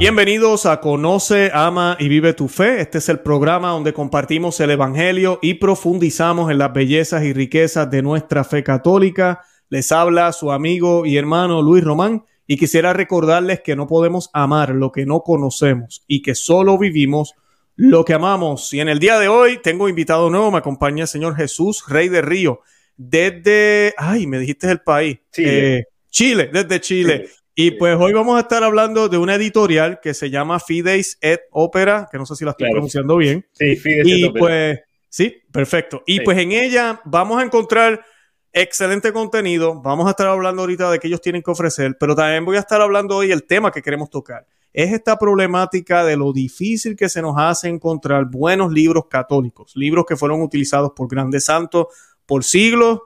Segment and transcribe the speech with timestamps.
[0.00, 2.80] Bienvenidos a Conoce, Ama y Vive tu Fe.
[2.80, 7.90] Este es el programa donde compartimos el Evangelio y profundizamos en las bellezas y riquezas
[7.90, 9.42] de nuestra fe católica.
[9.68, 14.70] Les habla su amigo y hermano Luis Román y quisiera recordarles que no podemos amar
[14.70, 17.34] lo que no conocemos y que solo vivimos
[17.76, 18.72] lo que amamos.
[18.72, 22.08] Y en el día de hoy tengo invitado nuevo, me acompaña el Señor Jesús, Rey
[22.08, 22.60] de Río,
[22.96, 27.28] desde, ay, me dijiste el país, Chile, eh, Chile desde Chile.
[27.62, 31.42] Y pues hoy vamos a estar hablando de una editorial que se llama Fides et
[31.50, 33.46] Opera, que no sé si la estoy pronunciando bien.
[33.52, 36.02] Sí, Fides y et pues, sí, perfecto.
[36.06, 38.02] Y pues en ella vamos a encontrar
[38.50, 39.78] excelente contenido.
[39.82, 42.60] Vamos a estar hablando ahorita de qué ellos tienen que ofrecer, pero también voy a
[42.60, 44.46] estar hablando hoy el tema que queremos tocar.
[44.72, 50.06] Es esta problemática de lo difícil que se nos hace encontrar buenos libros católicos, libros
[50.08, 51.88] que fueron utilizados por grandes santos
[52.24, 53.00] por siglos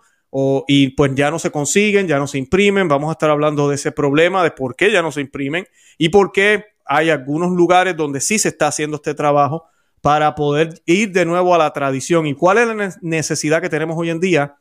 [0.67, 2.89] y pues ya no se consiguen, ya no se imprimen.
[2.89, 5.67] Vamos a estar hablando de ese problema, de por qué ya no se imprimen
[5.97, 9.65] y por qué hay algunos lugares donde sí se está haciendo este trabajo
[10.01, 12.27] para poder ir de nuevo a la tradición.
[12.27, 14.57] ¿Y cuál es la necesidad que tenemos hoy en día?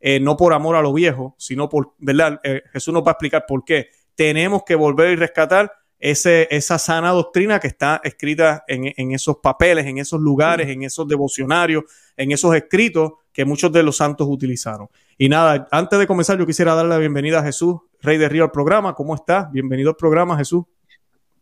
[0.00, 2.40] Eh, no por amor a lo viejo, sino por, ¿verdad?
[2.44, 3.88] Eh, Jesús nos va a explicar por qué.
[4.14, 9.36] Tenemos que volver y rescatar ese, esa sana doctrina que está escrita en, en esos
[9.42, 11.84] papeles, en esos lugares, en esos devocionarios,
[12.16, 14.88] en esos escritos que muchos de los santos utilizaron.
[15.18, 18.44] Y nada, antes de comenzar, yo quisiera darle la bienvenida a Jesús, Rey de Río,
[18.44, 18.94] al programa.
[18.94, 19.50] ¿Cómo está?
[19.52, 20.64] Bienvenido al programa, Jesús.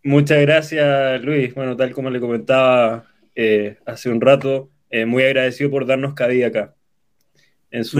[0.02, 1.54] Muchas gracias, Luis.
[1.54, 6.48] Bueno, tal como le comentaba eh, hace un rato, eh, muy agradecido por darnos cabida
[6.48, 6.74] acá.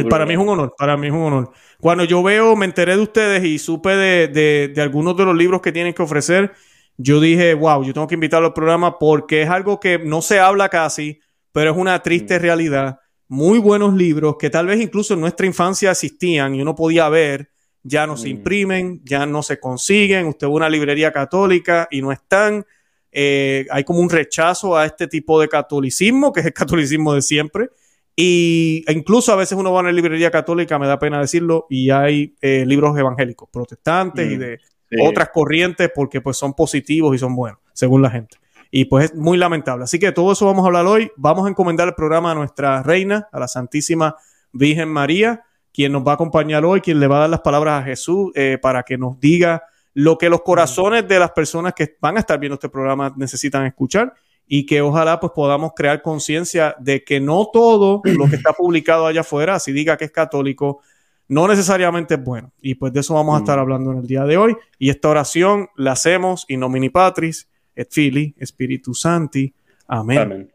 [0.08, 1.50] Para mí es un honor, para mí es un honor.
[1.80, 5.60] Cuando yo veo, me enteré de ustedes y supe de, de algunos de los libros
[5.60, 6.52] que tienen que ofrecer,
[6.96, 10.38] yo dije, wow, yo tengo que invitarlo al programa porque es algo que no se
[10.38, 11.20] habla casi,
[11.52, 12.42] pero es una triste mm.
[12.42, 17.08] realidad muy buenos libros que tal vez incluso en nuestra infancia existían y uno podía
[17.08, 17.50] ver,
[17.82, 18.30] ya no se mm.
[18.30, 22.64] imprimen, ya no se consiguen, usted va a una librería católica y no están.
[23.10, 27.22] Eh, hay como un rechazo a este tipo de catolicismo, que es el catolicismo de
[27.22, 27.70] siempre.
[28.16, 31.90] Y incluso a veces uno va a una librería católica, me da pena decirlo, y
[31.90, 34.60] hay eh, libros evangélicos, protestantes y mm, de
[35.02, 38.36] otras corrientes porque pues son positivos y son buenos, según la gente.
[38.70, 39.84] Y pues es muy lamentable.
[39.84, 41.10] Así que todo eso vamos a hablar hoy.
[41.16, 44.16] Vamos a encomendar el programa a nuestra reina, a la Santísima
[44.52, 47.82] Virgen María, quien nos va a acompañar hoy, quien le va a dar las palabras
[47.82, 51.96] a Jesús eh, para que nos diga lo que los corazones de las personas que
[52.00, 54.12] van a estar viendo este programa necesitan escuchar
[54.46, 59.06] y que ojalá pues podamos crear conciencia de que no todo lo que está publicado
[59.06, 60.80] allá afuera, si diga que es católico,
[61.28, 62.52] no necesariamente es bueno.
[62.60, 64.56] Y pues de eso vamos a estar hablando en el día de hoy.
[64.78, 69.52] Y esta oración la hacemos in nomini patris et Fili, Spiritus Santi.
[69.86, 70.50] Amén.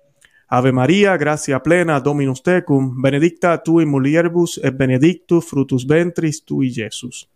[0.48, 6.72] Ave María, gracia plena, Dominus tecum, benedicta tu in mulieribus et benedictus frutus ventris tui,
[6.74, 7.30] Jesús.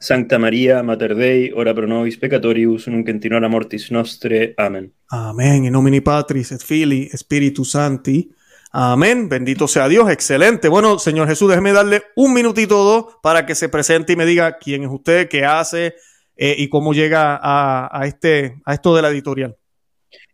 [0.00, 4.54] Sancta María, Mater Dei, ora pro nobis peccatoribus, nunc in hora mortis nostre.
[4.56, 4.92] Amén.
[5.10, 5.64] Amén.
[5.64, 8.30] In nomine Patris et Filii, Spiritus Santi.
[8.72, 9.28] Amén.
[9.28, 10.10] Bendito sea Dios.
[10.10, 10.68] Excelente.
[10.68, 14.26] Bueno, Señor Jesús, déjeme darle un minutito o dos para que se presente y me
[14.26, 15.94] diga quién es usted, qué hace,
[16.36, 19.56] eh, y cómo llega a, este, a esto de la editorial.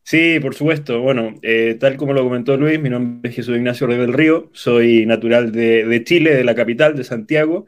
[0.03, 1.01] Sí, por supuesto.
[1.01, 4.51] Bueno, eh, tal como lo comentó Luis, mi nombre es Jesús Ignacio Rey del Río,
[4.53, 7.67] soy natural de, Chile, de la capital, de Santiago.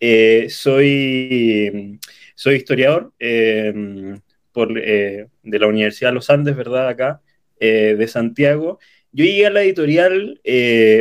[0.00, 1.98] Eh, soy,
[2.34, 3.12] soy historiador
[4.52, 6.88] por, de la Universidad de los Andes, ¿verdad?
[6.88, 7.20] Acá,
[7.58, 8.78] de Santiago.
[9.12, 10.40] Yo llegué a la editorial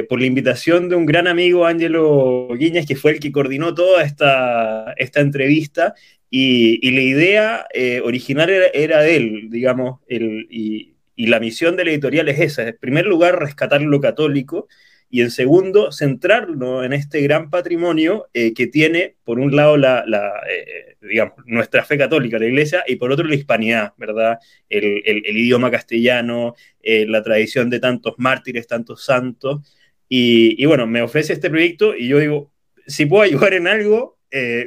[0.08, 4.04] por la invitación de un gran amigo, Ángelo Guiñas, que fue el que coordinó toda
[4.04, 5.94] esta, esta entrevista
[6.38, 12.28] y, la idea eh, original era, de él, digamos, y, la misión de la editorial
[12.28, 14.68] es esa, en primer lugar, rescatar lo católico
[15.10, 20.04] y en segundo, centrarlo en este gran patrimonio eh, que tiene, por un lado, la,
[20.50, 24.40] eh, digamos, nuestra fe católica, la iglesia, y por otro, la hispanidad, ¿verdad?
[24.70, 25.02] El,
[25.38, 29.62] idioma castellano, la tradición de tantos mártires, tantos santos.
[30.10, 32.52] Y, y, bueno, me ofrece este proyecto y yo digo,
[32.86, 34.18] si puedo ayudar en algo,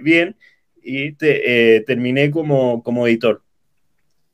[0.03, 0.37] bien,
[0.89, 3.43] y eh, terminé como, como editor.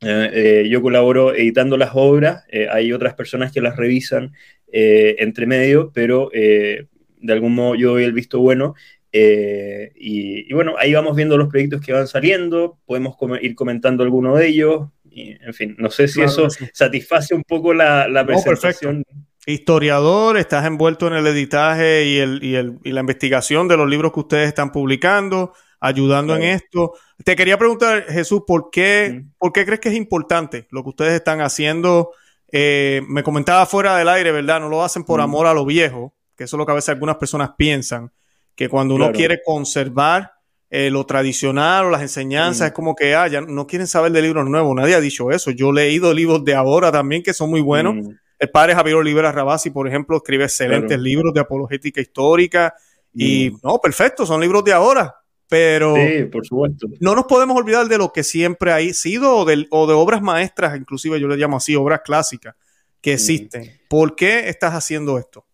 [0.01, 4.33] Eh, eh, yo colaboro editando las obras, hay otras personas que las revisan
[4.77, 6.87] entre medio, pero de
[7.33, 8.75] algún modo yo doy el visto bueno.
[9.11, 14.47] Y, bueno, ahí vamos viendo los proyectos que van saliendo, podemos ir comentando alguno de
[14.47, 14.89] ellos.
[15.09, 19.03] Y, en fin, no sé si eso satisface un poco la, la presentación.
[19.47, 23.87] Historiador, estás envuelto en el editaje y, el, y, el, y la investigación de los
[23.87, 26.93] libros que ustedes están publicando ayudando en esto.
[27.23, 31.13] Te quería preguntar, Jesús, ¿por qué, ¿por qué crees que es importante lo que ustedes
[31.13, 32.11] están haciendo?
[32.51, 34.59] Eh, me comentaba fuera del aire, ¿verdad?
[34.59, 36.89] No lo hacen por amor a lo viejo, que eso es lo que a veces
[36.89, 38.11] algunas personas piensan,
[38.55, 40.33] que cuando uno quiere conservar
[40.69, 42.67] eh, lo tradicional o las enseñanzas, mm.
[42.67, 45.51] es como que, ah, ya no quieren saber de libros nuevos, nadie ha dicho eso.
[45.51, 47.95] Yo he leído libros de ahora también que son muy buenos.
[47.95, 48.09] Mm.
[48.39, 52.73] El padre Javier Olivera Rabasi, por ejemplo, escribe excelentes libros de apologética histórica
[53.13, 53.59] y, mm.
[53.63, 55.15] no, perfecto, son libros de ahora,
[55.55, 56.87] pero sí, por supuesto.
[56.99, 60.21] no nos podemos olvidar de lo que siempre ha sido o de, o de obras
[60.21, 62.55] maestras, inclusive yo le llamo así, obras clásicas
[62.99, 63.71] que existen.
[63.87, 65.45] ¿Por qué estás haciendo esto?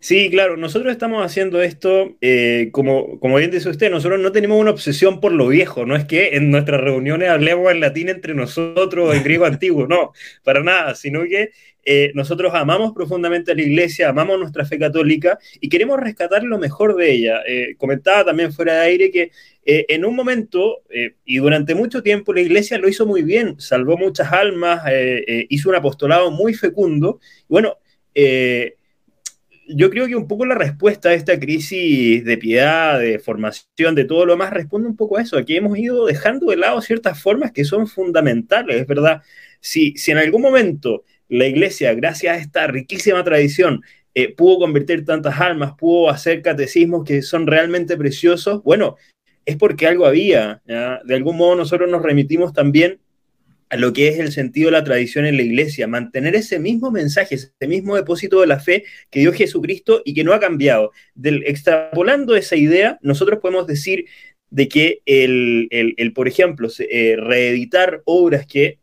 [0.00, 4.60] Sí, claro, nosotros estamos haciendo esto, eh, como, como bien dice usted, nosotros no tenemos
[4.60, 8.34] una obsesión por lo viejo, no es que en nuestras reuniones hablemos en latín entre
[8.34, 10.10] nosotros, en griego antiguo, no,
[10.42, 11.50] para nada, sino que
[11.84, 16.58] eh, nosotros amamos profundamente a la iglesia, amamos nuestra fe católica y queremos rescatar lo
[16.58, 17.40] mejor de ella.
[17.46, 19.30] Eh, comentaba también fuera de aire que
[19.64, 20.82] en un momento
[21.24, 24.82] y durante mucho tiempo la iglesia lo hizo muy bien, salvó muchas almas,
[25.48, 27.20] hizo un apostolado muy fecundo.
[27.46, 27.78] Bueno,
[29.74, 34.04] yo creo que un poco la respuesta a esta crisis de piedad, de formación, de
[34.04, 37.20] todo lo más, responde un poco a eso, a hemos ido dejando de lado ciertas
[37.20, 39.22] formas que son fundamentales, es verdad.
[39.60, 43.82] Si, si en algún momento la iglesia, gracias a esta riquísima tradición,
[44.14, 48.96] eh, pudo convertir tantas almas, pudo hacer catecismos que son realmente preciosos, bueno,
[49.46, 50.60] es porque algo había.
[50.66, 53.00] De algún modo nosotros nos remitimos también
[53.70, 56.90] a lo que es el sentido de la tradición en la iglesia, mantener ese mismo
[56.90, 60.92] mensaje, ese mismo depósito de la fe que dio Jesucristo y que no ha cambiado.
[61.14, 64.04] Del, extrapolando esa idea, nosotros podemos decir
[64.50, 68.81] de que el, el, por ejemplo, eh, reeditar obras que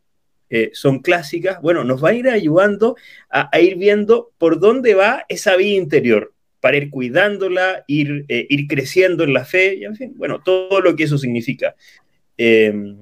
[0.51, 2.96] eh, son clásicas, bueno, nos va a ir ayudando
[3.30, 8.68] a, ir viendo por dónde va esa vida interior, para ir cuidándola, ir, eh, ir
[8.68, 11.75] creciendo en la fe, y en fin, bueno, todo lo que eso significa.
[12.36, 12.98] Em,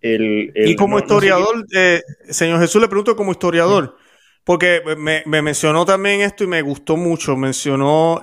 [0.00, 3.96] y como historiador, eh, señor Jesús, le pregunto como historiador,
[4.44, 8.20] porque me, mencionó también esto y me gustó mucho, mencionó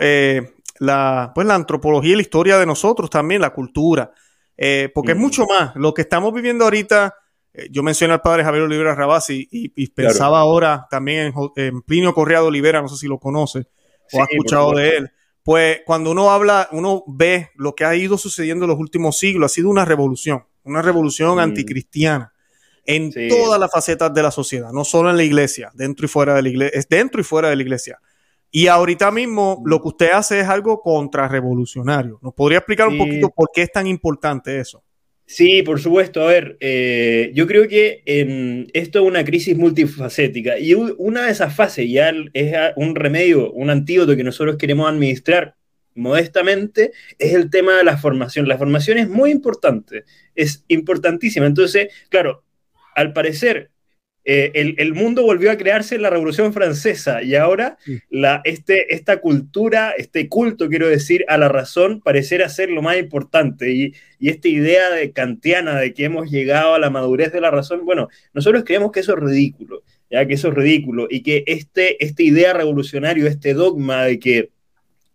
[0.80, 4.14] la, pues la antropología y la historia de nosotros también, la cultura,
[4.94, 5.76] porque es mucho más.
[5.76, 7.14] Lo que estamos viviendo ahorita,
[7.70, 12.82] yo mencioné al padre Javier Olivera Rabasi y, pensaba ahora también en, Plinio Correa Olivera,
[12.82, 13.68] no sé si lo conoce
[14.12, 15.12] o ha escuchado de él.
[15.44, 19.52] Pues cuando uno habla, uno ve lo que ha ido sucediendo en los últimos siglos,
[19.52, 22.34] ha sido una revolución una revolución anticristiana
[22.86, 26.36] en todas las facetas de la sociedad, no solo en la iglesia, dentro y fuera
[26.36, 28.00] de la iglesia, es dentro y fuera de la iglesia.
[28.52, 32.20] Y ahorita mismo lo que usted hace es algo contrarrevolucionario.
[32.22, 34.84] ¿Nos podría explicar un poquito por qué es tan importante eso?
[35.26, 36.22] Sí, por supuesto.
[36.22, 38.04] A ver, eh, yo creo que
[38.74, 43.70] esto es una crisis multifacética y una de esas fases ya es un remedio, un
[43.70, 45.56] antídoto que nosotros queremos administrar
[45.96, 48.48] modestamente, es el tema de la formación.
[48.48, 50.06] La formación es muy importante,
[50.36, 51.46] es importantísima.
[51.46, 52.44] Entonces, claro,
[52.96, 53.72] al parecer,
[54.26, 57.78] eh, el, mundo volvió a crearse en la Revolución Francesa y ahora
[58.10, 62.98] la, este, esta cultura, este culto, quiero decir, a la razón, parecerá ser lo más
[62.98, 63.72] importante.
[63.72, 67.84] Y, esta idea de kantiana de que hemos llegado a la madurez de la razón,
[67.84, 72.02] bueno, nosotros creemos que eso es ridículo, ya que eso es ridículo y que este,
[72.02, 74.50] esta idea revolucionaria, este dogma de que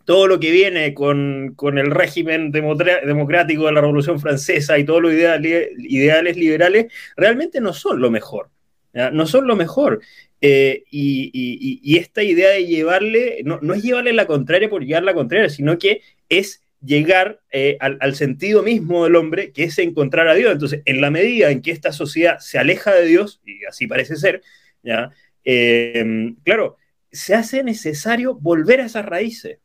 [0.08, 5.12] todo lo que viene con, el régimen democrático de la Revolución Francesa y todos los
[5.12, 8.50] ideales, liberales, realmente no son lo mejor.
[8.92, 10.00] No son lo mejor.
[10.40, 15.48] Eh, y, esta idea de llevarle, no, es llevarle la contraria por llevar la contraria,
[15.48, 20.52] sino que es llegar eh, al, sentido mismo del hombre, que es encontrar a Dios.
[20.52, 24.16] Entonces, en la medida en que esta sociedad se aleja de Dios, y así parece
[24.16, 24.42] ser,
[24.82, 25.10] ¿ya?
[25.44, 26.76] Eh, claro,
[27.10, 29.58] se hace necesario volver a esas raíces.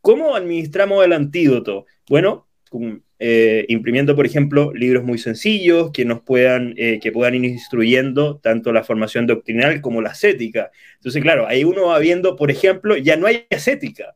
[0.00, 1.86] ¿Cómo administramos el antídoto?
[2.08, 2.46] Bueno,
[3.18, 8.38] eh, imprimiendo, por ejemplo, libros muy sencillos que nos puedan, eh, que puedan ir instruyendo
[8.38, 10.70] tanto la formación doctrinal como la ascética.
[10.96, 14.14] Entonces, claro, ahí uno va viendo, por ejemplo, ya no hay ascética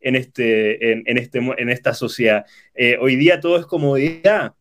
[0.00, 2.44] en, este, en, este, en esta sociedad.
[2.74, 4.54] Eh, hoy día todo es comodidad.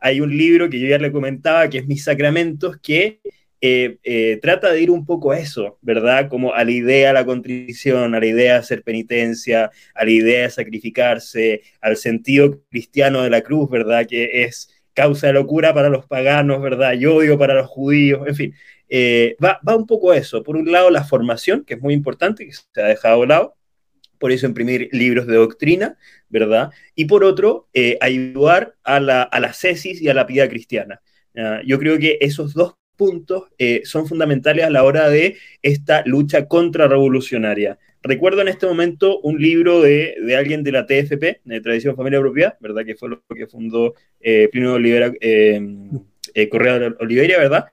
[0.00, 3.20] hay un libro que yo ya le comentaba, que es Mis Sacramentos, que
[3.62, 6.28] eh, eh, trata de ir un poco a eso, ¿verdad?
[6.30, 10.10] Como a la idea de la contrición, a la idea de hacer penitencia, a la
[10.10, 14.06] idea de sacrificarse, al sentido cristiano de la cruz, ¿verdad?
[14.06, 16.94] Que es causa de locura para los paganos, ¿verdad?
[16.94, 18.54] Y odio para los judíos, en fin.
[18.88, 20.42] Eh, va, va un poco a eso.
[20.42, 23.56] Por un lado, la formación, que es muy importante, que se ha dejado de lado,
[24.18, 25.98] por eso imprimir libros de doctrina,
[26.28, 26.70] ¿verdad?
[26.94, 27.68] Y por otro,
[28.00, 31.00] ayudar a la, a cesis y a la piedad cristiana.
[31.64, 36.46] yo creo que esos dos puntos eh, son fundamentales a la hora de esta lucha
[36.46, 37.78] contrarrevolucionaria.
[38.02, 42.58] Recuerdo en este momento un libro de, alguien de la TFP, de Tradición Familia Propiedad,
[42.60, 42.84] ¿verdad?
[42.84, 45.88] Que fue lo que fundó eh, Plinio Olivera, em,
[46.34, 47.68] eh, Correa de Oliveira, ¿verdad?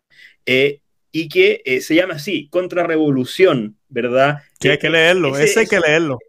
[1.12, 4.43] y que se llama así, Contrarrevolución, ¿verdad?
[4.62, 6.19] Que hay que leerlo, ese, hay que leerlo.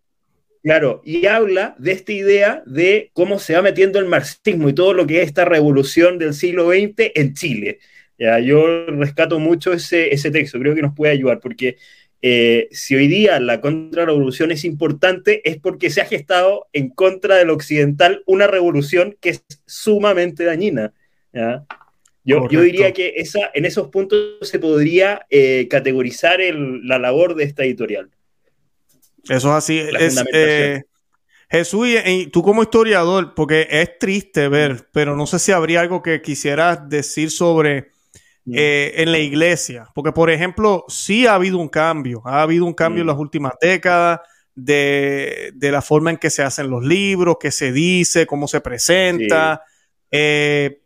[0.64, 4.92] Claro, y habla de esta idea de cómo se va metiendo el marxismo y todo
[4.92, 7.78] lo que es esta revolución del siglo XX en Chile.
[8.18, 8.38] ¿Ya?
[8.40, 11.76] Yo rescato mucho ese, ese texto, creo que nos puede ayudar, porque
[12.20, 17.36] eh, si hoy día la contrarrevolución es importante, es porque se ha gestado en contra
[17.36, 20.92] del occidental una revolución que es sumamente dañina.
[22.24, 27.44] Yo, yo, diría que esa, en esos puntos se podría eh, categorizar la labor de
[27.44, 28.10] esta editorial.
[29.28, 29.82] Eso es así.
[30.32, 30.82] Eh,
[31.48, 36.02] Jesús, y, tú como historiador, porque es triste ver, pero no sé si habría algo
[36.02, 37.92] que quisieras decir sobre
[38.52, 39.88] eh, en la iglesia.
[39.94, 42.22] Porque, por ejemplo, sí ha habido un cambio.
[42.24, 44.20] Ha habido un cambio en las últimas décadas
[44.54, 49.62] de, la forma en que se hacen los libros, qué se dice, cómo se presenta.
[50.10, 50.82] Eh,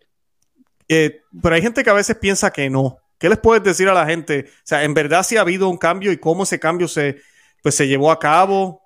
[0.89, 2.99] eh, pero hay gente que a veces piensa que no.
[3.19, 4.47] ¿Qué les puedes decir a la gente?
[4.49, 7.19] O sea, en verdad sí ha habido un cambio y cómo ese cambio se,
[7.63, 8.83] pues, se llevó a cabo.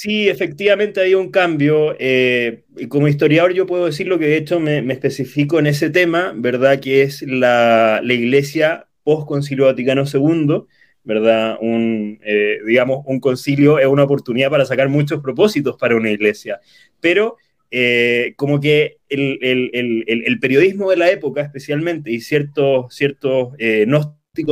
[0.00, 1.96] Sí, efectivamente hay un cambio.
[1.98, 6.32] Eh, como historiador yo puedo decir lo que de hecho me, especifico en ese tema,
[6.36, 6.78] ¿verdad?
[6.78, 10.66] Que es la, iglesia post-concilio Vaticano II,
[11.02, 11.58] ¿verdad?
[11.60, 16.60] Un, eh, digamos, un concilio es una oportunidad para sacar muchos propósitos para una iglesia.
[17.00, 17.36] Pero
[17.72, 23.48] eh, como que el, periodismo de la época especialmente y ciertos, ciertos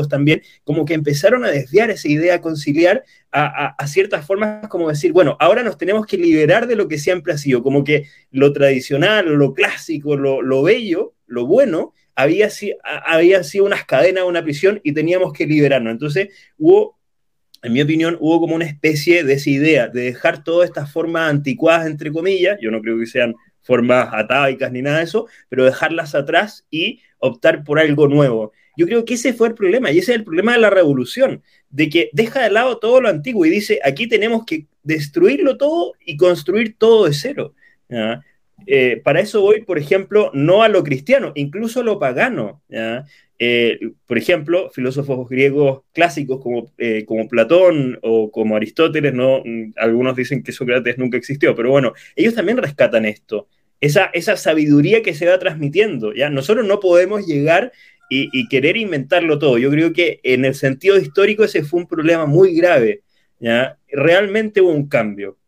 [0.09, 5.37] también, como que empezaron a desviar esa idea conciliar a, ciertas formas como decir, bueno,
[5.41, 9.27] ahora nos tenemos que liberar de lo que siempre ha sido, como que lo tradicional,
[9.27, 12.49] lo clásico, lo, bello, lo bueno, había,
[13.05, 15.93] había sido unas cadenas, una prisión y teníamos que liberarnos.
[15.93, 16.97] Entonces hubo
[17.63, 21.31] en mi opinión, hubo como una especie de esa idea de dejar todas estas formas
[21.31, 23.35] anticuadas, entre comillas, yo no creo que sean
[23.67, 28.53] formas atávicas ni nada de eso, pero dejarlas atrás y optar por algo nuevo.
[28.77, 31.43] Yo creo que ese fue el problema y ese es el problema de la revolución,
[31.71, 35.95] de que deja de lado todo lo antiguo y dice, aquí tenemos que destruirlo todo
[36.05, 37.55] y construir todo de cero.
[38.67, 42.63] Eh, para eso voy, por ejemplo, no a lo cristiano, incluso a lo pagano.
[43.39, 49.43] Eh, por ejemplo, filósofos griegos clásicos como, eh, como Platón o como Aristóteles, ¿no?
[49.77, 53.47] algunos dicen que Sócrates nunca existió, pero bueno, ellos también rescatan esto,
[53.81, 56.15] esa, esa sabiduría que se va transmitiendo.
[56.15, 56.31] ¿ya?
[56.31, 57.73] Nosotros no podemos llegar
[58.09, 59.59] y, querer inventarlo todo.
[59.59, 63.03] Yo creo que en el sentido histórico ese fue un problema muy grave.
[63.41, 63.79] ¿ya?
[63.89, 65.39] Realmente hubo un cambio.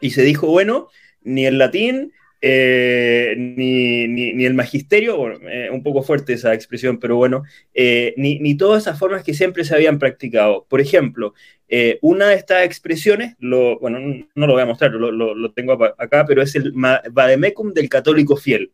[0.00, 0.88] Y se dijo, bueno,
[1.22, 7.16] ni el latín, eh, ni, ni, el magisterio, eh, un poco fuerte esa expresión, pero
[7.16, 7.42] bueno,
[7.74, 10.66] eh, ni, ni, todas esas formas que siempre se habían practicado.
[10.68, 11.34] Por ejemplo,
[12.00, 14.00] una de estas expresiones, lo, bueno,
[14.34, 17.88] no lo voy a mostrar, lo, lo, lo tengo acá, pero es el vademecum del
[17.88, 18.72] católico fiel.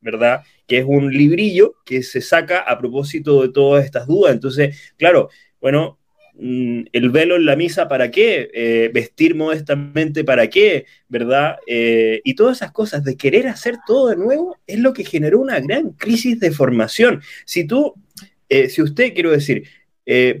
[0.00, 0.42] ¿Verdad?
[0.66, 4.32] Que es un librillo que se saca a propósito de todas estas dudas.
[4.32, 5.98] Entonces, claro, bueno,
[6.34, 8.50] mm, el velo en la misa, ¿para qué?
[8.54, 10.86] Eh, vestir modestamente, ¿para qué?
[11.08, 11.56] ¿Verdad?
[11.66, 15.40] Eh, y todas esas cosas de querer hacer todo de nuevo es lo que generó
[15.40, 17.22] una gran crisis de formación.
[17.44, 17.94] Si tú,
[18.48, 19.64] eh, si usted, quiero decir,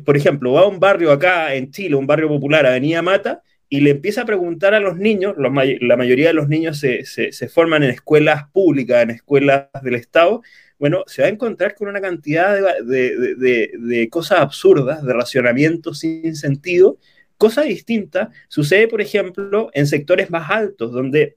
[0.06, 3.80] por ejemplo, va a un barrio acá en Chile, un barrio popular, Avenida Mata, y
[3.80, 7.90] le empieza a preguntar a los niños, la mayoría de los niños se, forman en
[7.90, 10.42] escuelas públicas, en escuelas del Estado,
[10.78, 16.98] bueno, se va a encontrar con una cantidad de, cosas absurdas, de racionamientos sin sentido.
[17.36, 21.36] Cosa distinta sucede, por ejemplo, en sectores más altos, donde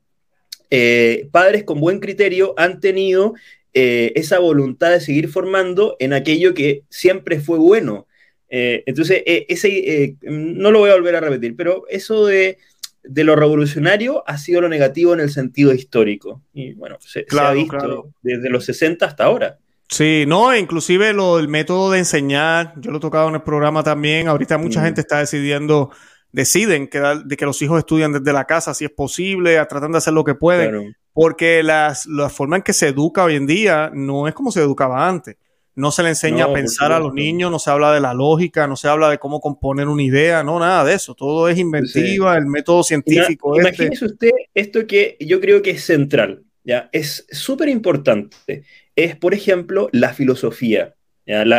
[0.70, 3.34] eh, padres con buen criterio han tenido
[3.74, 8.08] eh, esa voluntad de seguir formando en aquello que siempre fue bueno,
[8.54, 12.58] eh, entonces, eh, ese, eh, no lo voy a volver a repetir, pero eso de,
[13.02, 16.42] lo revolucionario ha sido lo negativo en el sentido histórico.
[16.54, 19.58] Y bueno, se, ha visto desde los 60 hasta ahora.
[19.88, 23.84] Sí, no, inclusive lo, el método de enseñar, yo lo he tocado en el programa
[23.84, 24.84] también, ahorita mucha mm.
[24.84, 25.90] gente está decidiendo,
[26.34, 29.94] deciden que, de que los hijos estudian desde la casa si es posible, a, tratan
[29.94, 33.48] de hacer lo que pueden, porque las, la forma en que se educa hoy en
[33.48, 35.38] día no es como se educaba antes
[35.76, 38.68] no se le enseña a pensar a los niños, no se habla de la lógica,
[38.68, 41.16] no se habla de cómo componer una idea, no, nada de eso.
[41.16, 43.58] Todo es inventiva, el método científico.
[43.58, 43.70] Este.
[43.70, 46.90] Imagínese usted esto que yo creo que es central, ¿ya?
[46.92, 48.64] Es súper importante.
[48.96, 50.96] Es, por ejemplo, la filosofía,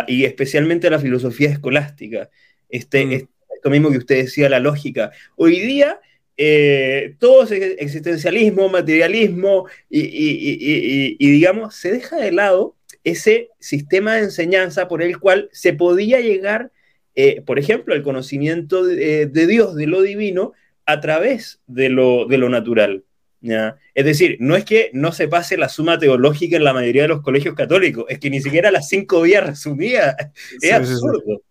[0.07, 2.28] y especialmente la filosofía escolástica.
[2.69, 3.12] Este, mm.
[3.12, 5.12] Esto mismo que usted decía, la lógica.
[5.37, 6.00] Hoy día...
[6.38, 14.88] Eh, todo es existencialismo, materialismo y, digamos, se deja de lado ese sistema de enseñanza
[14.88, 16.71] por el cual se podía llegar,
[17.14, 20.52] eh, por ejemplo, al conocimiento de, Dios, de lo divino,
[20.87, 23.04] a través de lo, de lo natural.
[23.40, 23.76] ¿ya?
[23.94, 27.09] Es decir, no es que no se pase la suma teológica en la mayoría de
[27.09, 30.16] los colegios católicos, es que ni siquiera las cinco vías resumidas.
[30.61, 31.42] Es absurdo.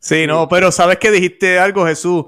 [0.00, 2.24] Sí, no, pero sabes que dijiste algo, Jesús.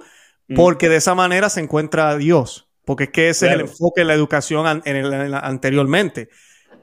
[0.48, 0.54] mm.
[0.54, 4.02] porque de esa manera se encuentra a Dios, porque es que ese es el enfoque
[4.02, 6.28] de la educación en el, anteriormente.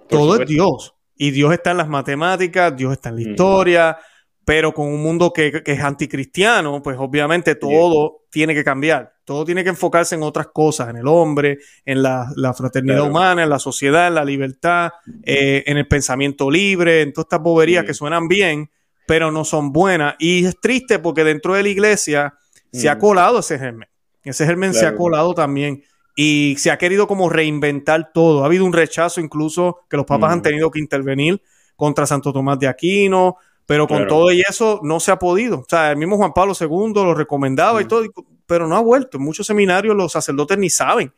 [0.09, 3.29] Todo es Dios, y Dios está en las matemáticas, Dios está en la mm.
[3.29, 3.97] historia,
[4.45, 9.63] pero con un mundo que, es anticristiano, pues obviamente todo tiene que cambiar, todo tiene
[9.63, 14.07] que enfocarse en otras cosas, en el hombre, en la, fraternidad humana, en la sociedad,
[14.07, 14.91] en la libertad,
[15.23, 18.71] eh, en el pensamiento libre, en todas estas boberías que suenan bien,
[19.05, 20.15] pero no son buenas.
[20.19, 22.33] Y es triste porque dentro de la iglesia
[22.71, 22.99] se ha mm.
[22.99, 23.89] colado ese germen.
[24.23, 25.83] Ese germen se ha colado también
[26.15, 28.43] y se ha querido como reinventar todo.
[28.43, 30.43] Ha habido un rechazo incluso que los papas han mm.
[30.43, 31.41] tenido que intervenir
[31.75, 35.59] contra Santo Tomás de Aquino, pero con todo y eso no se ha podido.
[35.59, 38.03] O sea, el mismo Juan Pablo II lo recomendaba y todo,
[38.45, 39.17] pero no ha vuelto.
[39.17, 41.13] En muchos seminarios los sacerdotes ni saben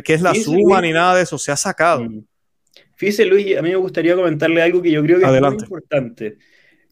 [0.00, 1.38] qué es la suma ni nada de eso.
[1.38, 2.04] Se ha sacado.
[2.04, 2.24] Mm.
[2.96, 6.38] Fíjese, Luis, a mí me gustaría comentarle algo que yo creo que es muy importante.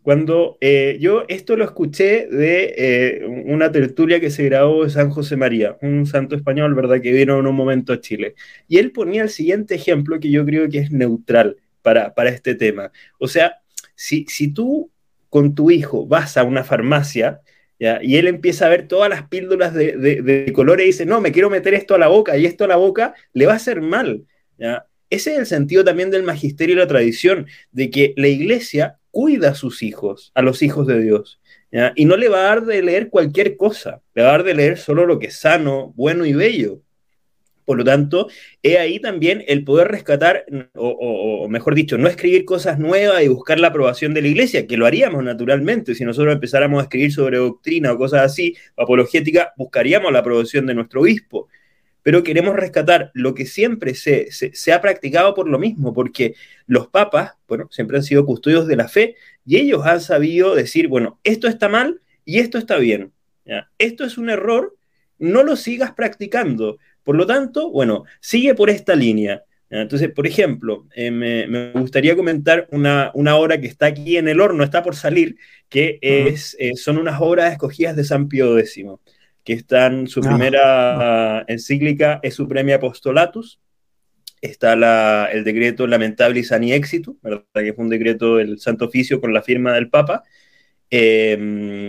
[0.02, 5.10] Cuando eh, yo esto lo escuché de eh, una tertulia que se grabó de San
[5.10, 8.34] José María, un santo español, ¿verdad?, que vino en un momento a Chile.
[8.66, 12.54] Y él ponía el siguiente ejemplo que yo creo que es neutral para, para este
[12.54, 12.92] tema.
[13.18, 13.60] O sea,
[13.94, 14.90] si, si tú
[15.28, 17.40] con tu hijo vas a una farmacia
[18.02, 21.32] y él empieza a ver todas las píldoras de, de, colores y dice, no, me
[21.32, 23.80] quiero meter esto a la boca y esto a la boca, le va a hacer
[23.80, 24.24] mal.
[25.08, 29.50] Ese es el sentido también del magisterio y la tradición, de que la iglesia cuida
[29.50, 31.40] a sus hijos, a los hijos de Dios.
[31.94, 34.54] Y no le va a dar de leer cualquier cosa, le va a dar de
[34.54, 36.80] leer solo lo que es sano, bueno y bello.
[37.64, 38.26] Por lo tanto,
[38.64, 43.60] he ahí también el poder rescatar, o, mejor dicho, no escribir cosas nuevas y buscar
[43.60, 45.94] la aprobación de la iglesia, que lo haríamos naturalmente.
[45.94, 50.74] Si nosotros empezáramos a escribir sobre doctrina o cosas así, apologética, buscaríamos la aprobación de
[50.74, 51.46] nuestro obispo.
[52.02, 56.34] Pero queremos rescatar lo que siempre se, se, ha practicado por lo mismo, porque
[56.66, 60.88] los papas, bueno, siempre han sido custodios de la fe y ellos han sabido decir,
[60.88, 63.12] bueno, esto está mal y esto está bien.
[63.78, 64.76] Esto es un error,
[65.18, 69.42] no lo sigas practicando por lo tanto, bueno, sigue por esta línea.
[69.68, 74.64] Entonces, por ejemplo, eh, me, gustaría comentar una, obra que está aquí en el horno,
[74.64, 75.36] está por salir,
[75.68, 78.84] que es, eh, son unas obras escogidas de San Pío X,
[79.44, 83.60] que están, su primera encíclica es su premio Apostolatus,
[84.40, 87.44] está el decreto Lamentable y Sani Éxito, ¿verdad?
[87.54, 90.22] que es un decreto del Santo Oficio con la firma del Papa.
[90.88, 91.88] Em,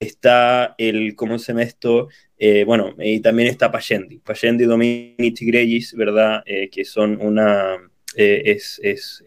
[0.00, 2.08] está el, ¿cómo se llama esto?
[2.38, 6.42] Eh, bueno, y también está Payendi, Payendi Dominici Gregis, ¿verdad?
[6.46, 7.76] Eh, que son una,
[8.16, 9.22] eh, es, es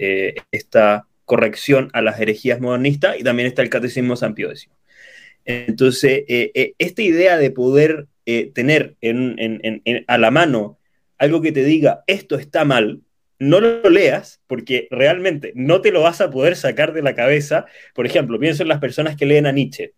[0.52, 4.70] esta corrección a las herejías modernistas y también está el Catecismo San Pío X.
[5.46, 8.08] Entonces, esta idea de poder
[8.54, 8.96] tener
[10.08, 10.78] a la mano
[11.18, 13.02] algo que te diga esto está mal,
[13.40, 17.66] no lo leas porque realmente no te lo vas a poder sacar de la cabeza.
[17.96, 19.94] Por ejemplo, pienso en las personas que leen a Nietzsche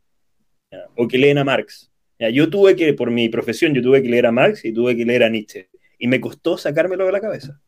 [0.96, 1.92] o que leen a Marx.
[2.34, 5.06] Yo tuve que, por mi profesión, yo tuve que leer a Marx y tuve que
[5.06, 5.70] leer a Nietzsche.
[5.98, 7.60] Y me costó sacármelo de la cabeza.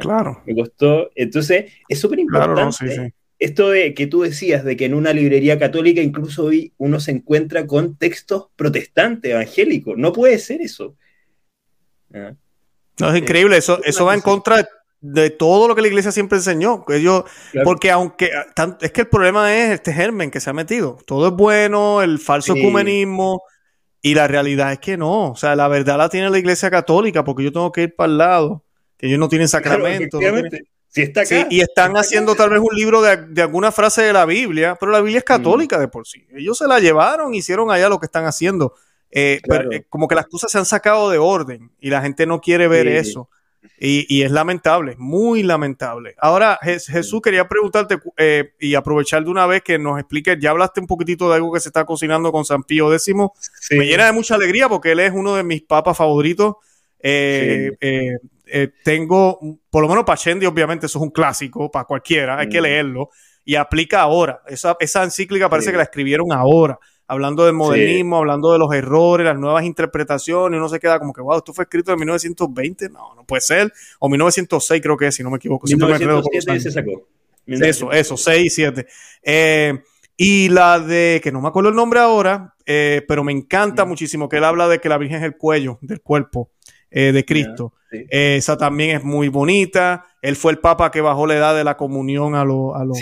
[0.00, 0.42] Claro.
[0.46, 1.10] Me costó.
[1.14, 3.14] Entonces, es súper importante.
[3.42, 7.10] Esto de que tú decías, de que en una librería católica incluso hoy uno se
[7.10, 9.98] encuentra con textos protestantes, evangélicos.
[9.98, 10.94] No puede ser eso.
[12.08, 13.56] No, es increíble.
[13.56, 14.68] Eso, eso va en contra
[15.00, 16.84] de todo lo que la iglesia siempre enseñó.
[16.88, 17.24] Ellos,
[17.64, 18.30] Porque aunque
[18.80, 20.98] es que el problema es este germen que se ha metido.
[21.04, 23.42] Todo es bueno, el falso ecumenismo,
[24.00, 25.32] y la realidad es que no.
[25.32, 28.12] O sea, la verdad la tiene la iglesia católica, porque yo tengo que ir para
[28.12, 28.64] el lado,
[28.96, 30.20] que ellos no tienen sacramento.
[30.92, 34.26] Si está acá, y están haciendo tal vez un libro de, alguna frase de la
[34.26, 36.26] Biblia, pero la Biblia es católica de por sí.
[36.34, 38.74] Ellos se la llevaron, hicieron allá lo que están haciendo.
[39.10, 42.26] Eh, pero, eh, como que las cosas se han sacado de orden y la gente
[42.26, 43.28] no quiere ver eso.
[43.84, 46.14] Y, es lamentable, muy lamentable.
[46.18, 50.80] Ahora, Jesús, quería preguntarte eh, y aprovechar de una vez que nos expliques, ya hablaste
[50.80, 53.12] un poquitito de algo que se está cocinando con San Pío X.
[53.70, 56.56] Me llena de mucha alegría porque él es uno de mis papas favoritos.
[57.00, 58.18] Eh, eh,
[58.84, 62.64] tengo, por lo menos Pachendi, obviamente, eso es un clásico para cualquiera, hay que mm.
[62.64, 63.10] leerlo.
[63.44, 64.40] Y aplica ahora.
[64.46, 66.78] Esa, esa encíclica parece que la escribieron ahora
[67.12, 71.20] hablando del modernismo, hablando de los errores, las nuevas interpretaciones, uno se queda como que,
[71.20, 75.14] wow, esto fue escrito en 1920, no, no puede ser, o 1906 creo que es,
[75.14, 75.66] si no me equivoco.
[75.66, 77.06] 1907 se sacó.
[77.46, 78.86] Eso, eso, 6 y 7.
[79.24, 79.82] Eh,
[80.16, 83.88] y la de, que no me acuerdo el nombre ahora, eh, pero me encanta mm.
[83.88, 86.50] muchísimo que él habla de que la Virgen es el cuello del cuerpo
[86.92, 87.72] eh, de Cristo.
[87.90, 90.06] esa también es muy bonita.
[90.20, 92.98] Él fue el papa que bajó la edad de la comunión a, los, a, los,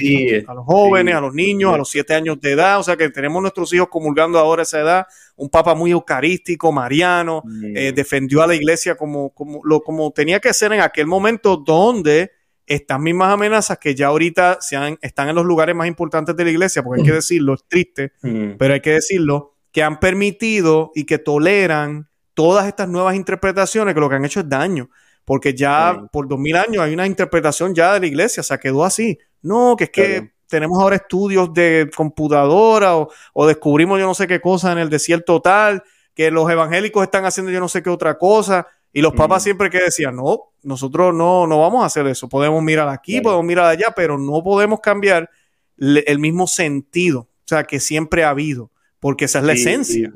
[0.64, 2.78] jóvenes, a los niños, a los siete años de edad.
[2.78, 5.06] O sea que tenemos nuestros hijos comulgando ahora esa edad.
[5.36, 7.42] Un papa muy eucarístico, mariano,
[7.74, 11.56] eh, defendió a la iglesia como, como, lo, como tenía que ser en aquel momento
[11.56, 12.30] donde
[12.70, 16.44] estas mismas amenazas que ya ahorita se han, están en los lugares más importantes de
[16.44, 18.12] la iglesia, porque hay que decirlo, es triste,
[18.58, 22.09] pero hay que decirlo, que han permitido y que toleran
[22.40, 24.88] todas estas nuevas interpretaciones que lo que han hecho es daño.
[25.26, 28.56] Porque ya por dos mil años hay una interpretación ya de la iglesia, o sea,
[28.56, 29.18] quedó así.
[29.42, 34.26] No, que es que tenemos ahora estudios de computadora o, o, descubrimos yo no sé
[34.26, 37.90] qué cosa en el desierto tal, que los evangélicos están haciendo yo no sé qué
[37.90, 38.66] otra cosa.
[38.92, 42.26] Y los papas siempre que decían, no, nosotros no, no vamos a hacer eso.
[42.26, 45.28] Podemos mirar aquí, podemos mirar allá, pero no podemos cambiar
[45.76, 50.10] el mismo sentido, o sea, que siempre ha habido, porque esa es la esencia.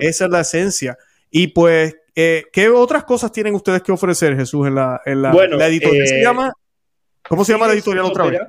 [0.00, 0.98] esa es la esencia.
[1.30, 5.30] Y pues, eh, ¿qué otras cosas tienen ustedes que ofrecer, Jesús, en la, en la,
[5.66, 6.06] editorial?
[6.06, 6.52] se eh, llama?
[7.28, 8.40] ¿Cómo se llama la editorial otra vez?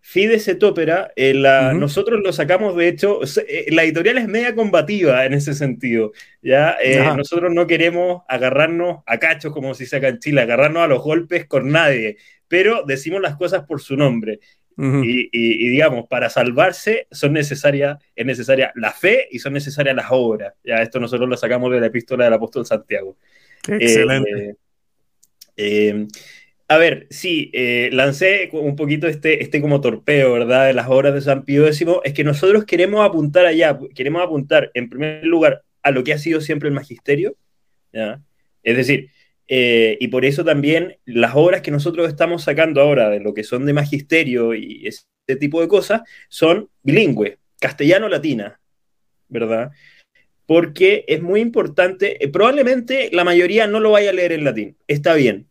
[0.00, 1.34] Fides et Opera, eh,
[1.74, 3.20] nosotros lo sacamos, de hecho,
[3.68, 6.12] la editorial es media combativa en ese sentido.
[6.40, 6.76] ¿ya?
[7.14, 11.02] nosotros no queremos agarrarnos a cachos, como se dice acá en Chile, agarrarnos a los
[11.02, 14.40] golpes con nadie, pero decimos las cosas por su nombre
[14.78, 20.54] y, digamos, para salvarse son necesarias, es necesaria la fe y son necesarias las obras.
[20.62, 23.16] Ya esto nosotros lo sacamos de la epístola del apóstol Santiago.
[23.66, 24.50] Excelente.
[24.50, 24.56] Eh,
[25.56, 26.06] eh,
[26.68, 30.66] a ver, sí, eh, lancé un poquito este, este como torpeo, ¿verdad?
[30.66, 31.84] De las obras de San Pío X.
[32.04, 36.18] Es que nosotros queremos apuntar allá, queremos apuntar en primer lugar a lo que ha
[36.18, 37.34] sido siempre el magisterio,
[37.92, 38.20] ¿ya?
[38.62, 39.10] Es decir,
[39.48, 43.44] eh, y por eso también las obras que nosotros estamos sacando ahora de lo que
[43.44, 48.60] son de magisterio y este tipo de cosas son bilingües, castellano-latina,
[49.28, 49.70] ¿verdad?
[50.44, 54.76] Porque es muy importante, eh, probablemente la mayoría no lo vaya a leer en latín,
[54.86, 55.46] está bien.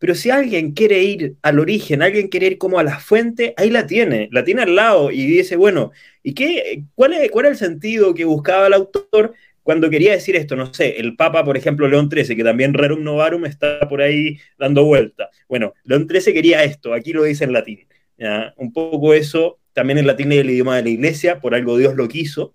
[0.00, 3.70] Pero si alguien quiere ir al origen, alguien quiere ir como a la fuente, ahí
[3.70, 5.90] la tiene, la tiene al lado y dice, bueno,
[6.22, 9.34] ¿y qué, cuál, es, cuál es el sentido que buscaba el autor?
[9.68, 13.04] Cuando quería decir esto, no sé, el Papa, por ejemplo, León XIII, que también Rerum
[13.04, 15.28] Novarum está por ahí dando vuelta.
[15.46, 17.86] Bueno, León XIII quería esto, aquí lo dice en latín.
[18.56, 21.96] Un poco eso, también en latín y el idioma de la iglesia, por algo Dios
[21.96, 22.54] lo quiso.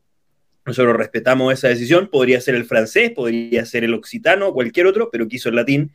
[0.65, 5.27] Nosotros respetamos esa decisión, podría ser el francés, podría ser el occitano, cualquier otro, pero
[5.27, 5.91] quiso el latín.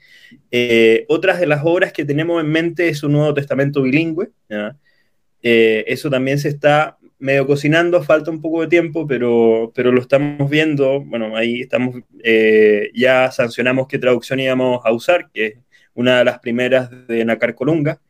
[0.53, 4.31] Eh, otras de las obras que tenemos en mente es un Nuevo Testamento bilingüe.
[5.43, 10.01] Eh, eso también se está medio cocinando, falta un poco de tiempo, pero, pero lo
[10.01, 11.01] estamos viendo.
[11.01, 15.55] Bueno, ahí estamos, eh, ya sancionamos qué traducción íbamos a usar, que es
[15.95, 18.01] una de las primeras de Nacar Colunga,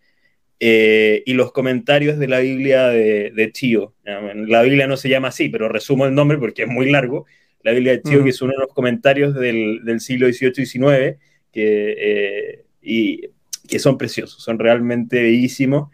[0.61, 3.95] eh, y los comentarios de la Biblia de, de Chío.
[4.05, 7.27] La Biblia no se llama así, pero resumo el nombre porque es muy largo.
[7.63, 10.67] La Biblia de Chío, que es uno de los comentarios del, del siglo XVIII y
[10.67, 11.19] XIX,
[11.53, 13.23] que, eh, y,
[13.67, 15.91] que son preciosos, son realmente bellísimos.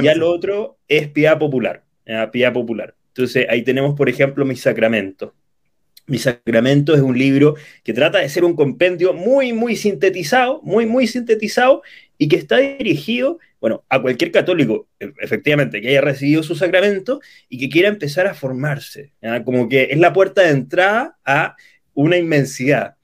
[0.00, 2.94] Y ya lo otro es piedad popular a popular.
[3.08, 5.32] Entonces ahí tenemos, por ejemplo, Mis Sacramentos.
[6.06, 10.86] Mis Sacramentos es un libro que trata de ser un compendio muy, muy sintetizado, muy,
[10.86, 11.82] muy sintetizado
[12.16, 17.20] y que está dirigido, bueno, a cualquier católico, e, efectivamente, que haya recibido su sacramento
[17.48, 19.12] y que quiera empezar a formarse.
[19.44, 21.56] Como que es la puerta de entrada a
[21.92, 22.96] una inmensidad.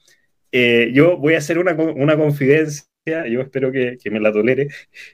[0.53, 4.69] Eh, yo voy a hacer una, una confidencia yo espero que, me la tolere,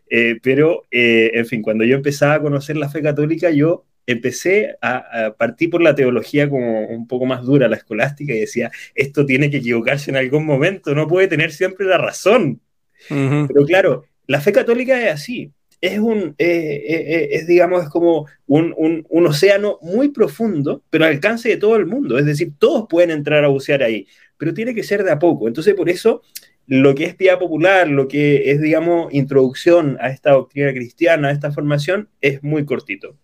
[0.09, 4.77] eh, pero eh, en fin, cuando yo empezaba a conocer la fe católica, yo empecé
[4.81, 9.27] a, partir por la teología como un poco más dura, la escolástica, y decía, esto
[9.27, 12.61] tiene que equivocarse en algún momento, no puede tener siempre la razón.
[13.09, 18.75] Pero claro, la fe católica es así, es un, eh, es, digamos, es como un,
[18.77, 22.87] un, un, océano muy profundo, pero al alcance de todo el mundo, es decir, todos
[22.89, 25.49] pueden entrar a bucear ahí, pero tiene que ser de a poco.
[25.49, 26.23] Entonces, por eso
[26.71, 31.33] lo que es piedad popular, lo que es, digamos, introducción a esta doctrina cristiana, a
[31.33, 33.19] esta formación, es muy cortito.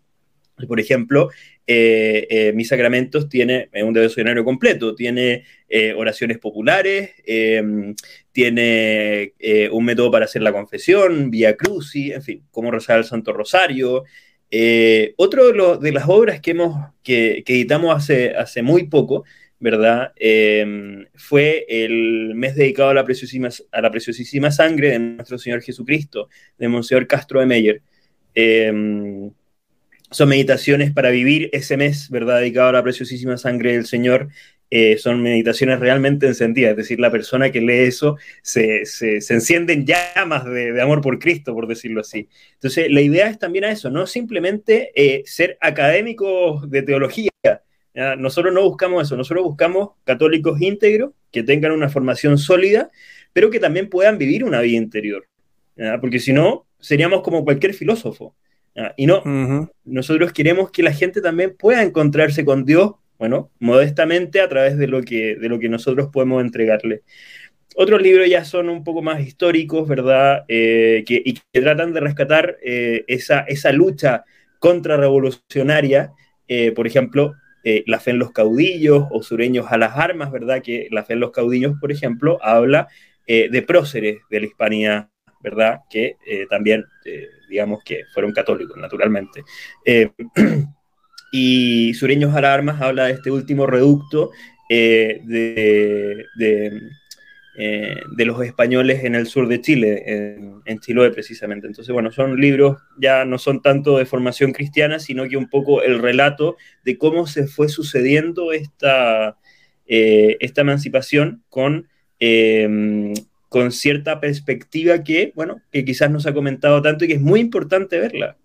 [0.67, 1.31] Por ejemplo,
[1.65, 7.95] eh, eh, Mis Sacramentos tiene un devocionario completo, tiene eh, oraciones populares, em,
[8.33, 9.35] tiene
[9.71, 14.03] un método para hacer la confesión, vía cruci, en fin, cómo rezar el Santo Rosario.
[15.19, 19.25] otro de, las obras que, hemos, que, editamos hace, hace muy poco
[19.59, 20.13] ¿verdad?
[20.17, 25.63] Em, fue el mes dedicado a la, preciosísima, a la preciosísima sangre de nuestro Señor
[25.63, 27.83] Jesucristo, de Monseñor Castro de Meyer.
[28.35, 29.31] Em,
[30.11, 32.41] son meditaciones para vivir ese mes, ¿verdad?
[32.41, 34.29] Dedicado a la preciosísima sangre del Señor.
[34.69, 39.73] Eh, son meditaciones realmente encendidas, es decir, la persona que lee eso se, se, enciende
[39.73, 42.29] en llamas de, amor por Cristo, por decirlo así.
[42.55, 47.31] Entonces, la idea es también a eso, no simplemente eh, ser académicos de teología,
[48.19, 52.91] nosotros no buscamos eso, nosotros buscamos católicos íntegros que tengan una formación sólida,
[53.33, 55.27] pero que también puedan vivir una vida interior.
[56.01, 58.35] Porque si no, seríamos como cualquier filósofo.
[58.97, 59.23] Y no,
[59.85, 64.87] nosotros queremos que la gente también pueda encontrarse con Dios, bueno, modestamente a través de
[64.87, 67.03] lo que, de lo que nosotros podemos entregarle.
[67.79, 70.45] Otros libros ya son un poco más históricos, ¿verdad?
[70.49, 74.25] Eh, que, y que tratan de rescatar eh, esa, esa lucha
[74.59, 76.13] contrarrevolucionaria.
[76.49, 77.35] Eh, por ejemplo,
[77.69, 80.63] eh, La fe en los caudillos o Sureños a las armas, ¿verdad?
[80.63, 82.87] Que La fe en los caudillos, por ejemplo, habla
[83.27, 85.09] eh, de próceres de la hispanidad,
[85.43, 85.81] ¿verdad?
[85.91, 86.15] Que
[86.49, 86.85] también,
[87.51, 89.43] digamos que fueron católicos, naturalmente.
[91.33, 94.31] y Sureños a las armas habla de este último reducto
[94.69, 96.25] de
[97.59, 100.03] eh, de los españoles en el sur de Chile,
[100.67, 101.67] en, Chiloé precisamente.
[101.67, 105.83] Entonces, bueno, son libros, ya no son tanto de formación cristiana, sino que un poco
[105.83, 109.39] el relato de cómo se fue sucediendo esta,
[109.87, 111.89] eh, esta emancipación con,
[112.21, 113.15] eh,
[113.49, 117.23] con cierta perspectiva que, bueno, que quizás no se ha comentado tanto y que es
[117.23, 118.37] muy importante verla.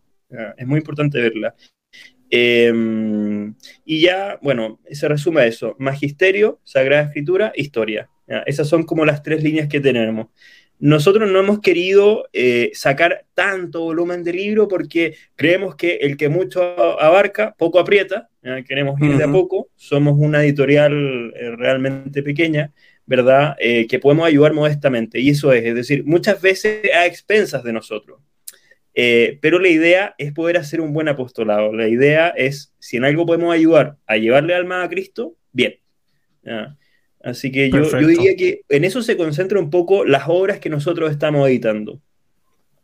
[0.58, 1.54] Es muy importante verla.
[3.84, 5.76] y ya, bueno, se resume a eso.
[5.80, 8.08] Magisterio, Sagrada Escritura, Historia.
[8.46, 10.28] Esas son como las tres líneas que tenemos.
[10.82, 16.28] Nosotros no hemos querido eh, sacar tanto volumen de libro porque creemos que el que
[16.28, 18.30] mucho abarca, poco aprieta.
[18.68, 19.70] Queremos ir de a poco.
[19.76, 22.74] Somos una editorial eh, realmente pequeña,
[23.06, 23.56] ¿verdad?
[23.60, 25.20] Eh, que podemos ayudar modestamente.
[25.20, 28.20] Y eso es, es decir, muchas veces a expensas de nosotros.
[28.96, 31.74] pero la idea es poder hacer un buen apostolado.
[31.74, 35.76] La idea es, si en algo podemos ayudar a llevarle alma a Cristo, bien.
[37.24, 41.12] Así que yo, diría que en eso se concentra un poco las obras que nosotros
[41.12, 42.00] estamos editando.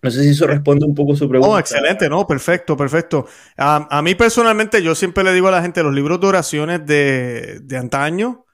[0.02, 1.56] No sé si eso responde un poco a su pregunta.
[1.56, 3.26] Oh, excelente, no, perfecto, perfecto.
[3.58, 7.78] A, mí personalmente, yo siempre le digo a la gente, los libros de oraciones de,
[7.78, 8.46] antaño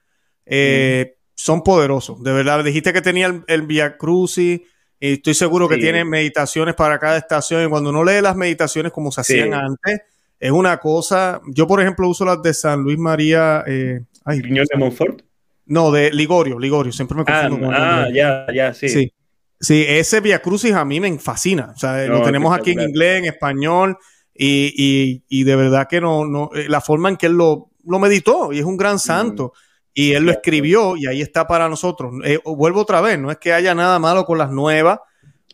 [0.46, 2.22] eh, son poderosos.
[2.22, 4.62] De verdad, dijiste que tenía el, el Via Crucis,
[5.04, 7.62] y estoy seguro que tiene meditaciones para cada estación.
[7.62, 10.00] Y cuando uno lee las meditaciones como se hacían antes,
[10.40, 11.42] es una cosa.
[11.48, 13.64] Yo, por ejemplo, uso las de San Luis María.
[13.66, 15.22] Eh, ay, de Montfort?
[15.66, 18.88] No, de Ligorio, Ligorio, siempre me confundo ah, Ah, ya, ya, sí.
[18.88, 19.12] sí.
[19.60, 21.72] Sí, ese Via Crucis a mí me fascina.
[21.74, 23.96] O sea, lo tenemos aquí en inglés, en español,
[24.34, 27.98] y, y, de verdad que no, no, eh, la forma en que él lo, lo
[27.98, 29.52] meditó, y es un gran santo,
[29.94, 32.12] y él lo escribió, y ahí está para nosotros.
[32.24, 34.98] Eh, vuelvo otra vez, no es que haya nada malo con las nuevas,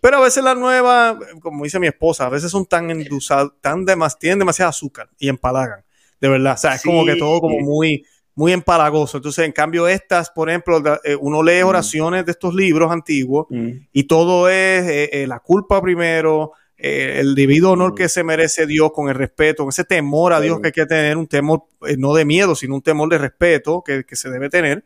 [0.00, 3.84] pero a veces las nuevas, como dice mi esposa, a veces son tan endulzadas, tan
[4.18, 5.84] tienen demasiado azúcar y empalagan,
[6.20, 6.54] de verdad.
[6.54, 9.18] O sea, es como que todo como muy muy empalagoso.
[9.18, 11.66] Entonces, en cambio, estas, por ejemplo, eh, uno lee mm.
[11.66, 13.70] oraciones de estos libros antiguos mm.
[13.92, 17.94] y todo es eh, eh, la culpa primero, el debido honor mm.
[17.96, 20.86] que se merece Dios con el respeto, con ese temor a Dios que hay que
[20.86, 21.64] tener, un temor
[21.98, 24.84] no de miedo, sino un temor de respeto que, se debe tener.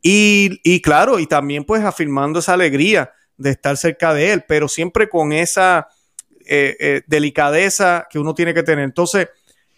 [0.00, 4.68] Y, y, claro, y también pues afirmando esa alegría de estar cerca de Él, pero
[4.68, 5.88] siempre con esa
[7.08, 8.84] delicadeza que uno tiene que tener.
[8.84, 9.28] Entonces,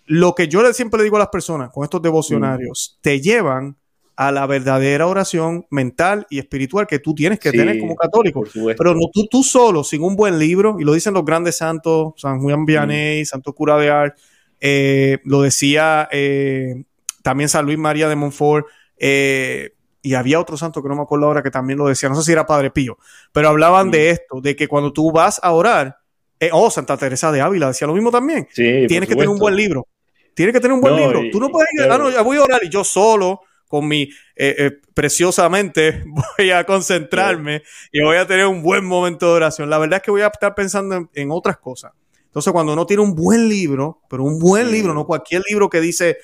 [0.06, 3.02] lo que yo siempre le digo a las personas con estos devocionarios, mm.
[3.02, 3.76] te llevan
[4.16, 8.44] a la verdadera oración mental y espiritual que tú tienes que tener como católico.
[8.52, 12.14] Pero no tú, tú solo, sin un buen libro, y lo dicen los grandes santos,
[12.16, 13.26] San Juan Vianney, mm.
[13.26, 14.14] Santo Cura de Ars,
[14.60, 16.84] eh, lo decía eh,
[17.22, 18.66] también San Luis María de Montfort,
[18.98, 22.14] eh, y había otro santo que no me acuerdo ahora que también lo decía, no
[22.14, 22.98] sé si era Padre Pío,
[23.32, 24.12] pero hablaban de mm.
[24.12, 25.96] esto, de que cuando tú vas a orar,
[26.52, 29.88] oh, Santa Teresa de Ávila decía lo mismo también, tienes que tener un buen libro
[30.35, 31.23] tiene que tener un buen libro.
[31.33, 34.03] Tú no puedes ir, ah, no, ya voy a orar y yo solo, con mi,
[34.03, 36.05] eh, eh, preciosamente,
[36.38, 39.70] voy a concentrarme y voy a tener un buen momento de oración.
[39.70, 41.92] La verdad es que voy a estar pensando en, otras cosas.
[42.27, 45.81] Entonces, cuando uno tiene un buen libro, pero un buen libro, no cualquier libro que
[45.81, 46.18] dice,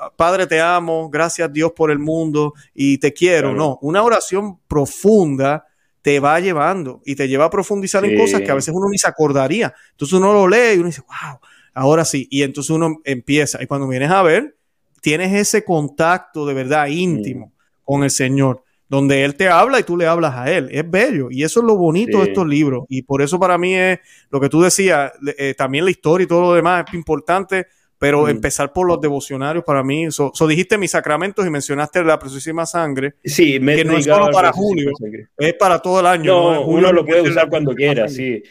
[0.00, 4.58] ah, Padre, te amo, gracias Dios por el mundo y te quiero, no, una oración
[4.66, 5.66] profunda
[6.02, 8.96] te va llevando y te lleva a profundizar en cosas que a veces uno ni
[8.96, 9.74] se acordaría.
[9.90, 11.38] Entonces uno lo lee y uno dice, wow,
[11.74, 14.56] Ahora sí, y entonces uno empieza, y cuando vienes a ver,
[15.00, 17.52] tienes ese contacto de verdad íntimo
[17.84, 20.68] con el Señor, donde Él te habla y tú le hablas a Él.
[20.72, 23.74] Es bello, y eso es lo bonito de estos libros, y por eso para mí
[23.74, 23.98] es
[24.30, 27.66] lo que tú decías, eh, también la historia y todo lo demás es importante,
[28.00, 28.30] pero mm.
[28.30, 33.16] empezar por los devocionarios para mí, eso dijiste mis sacramentos y mencionaste la preciosísima sangre,
[33.22, 34.90] sí, que no es solo para julio,
[35.36, 36.24] es para todo el año.
[36.24, 38.42] No, uno lo puede usar cuando quiera, sí.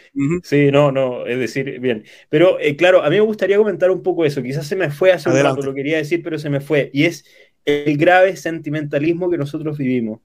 [0.43, 2.05] Sí, no, no, es decir, bien.
[2.29, 5.12] Pero eh, claro, a mí me gustaría comentar un poco eso, quizás se me fue
[5.12, 7.25] hace un rato, lo quería decir, pero se me fue, y es
[7.65, 10.19] el grave sentimentalismo que nosotros vivimos.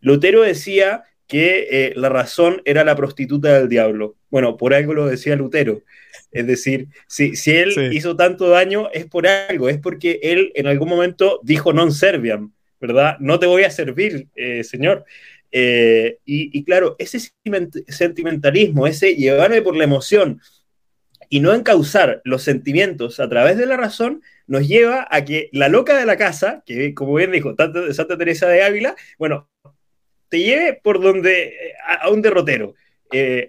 [0.00, 4.16] Lutero decía que eh, la razón era la prostituta del diablo.
[4.28, 5.80] Bueno, por algo lo decía Lutero.
[6.30, 10.66] Es decir, si, si él hizo tanto daño es por algo, es porque él en
[10.66, 13.16] algún momento dijo non serviam, ¿verdad?
[13.18, 15.06] No te voy a servir, eh, Señor.
[15.50, 17.18] Eh, y, claro, ese
[17.88, 20.38] sentimentalismo, ese llevarme por la emoción
[21.30, 25.70] y no encauzar los sentimientos a través de la razón, nos lleva a que la
[25.70, 29.48] loca de la casa, que como bien dijo Santa Teresa de Ávila, bueno,
[30.32, 32.74] te lleve por donde, a, un derrotero,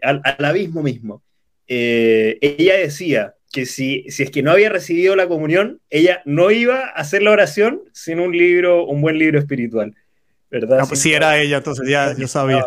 [0.01, 1.23] al abismo mismo.
[1.65, 6.51] Eh, ella decía que si, si es que no había recibido la comunión, ella no
[6.51, 9.95] iba a hacer la oración sin un libro, un buen libro espiritual.
[10.51, 10.79] ¿Verdad?
[10.81, 12.65] Ah, pues si era ella, entonces ya yo sabía.